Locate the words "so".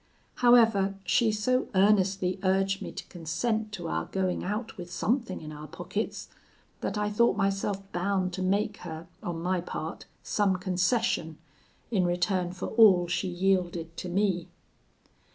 1.31-1.67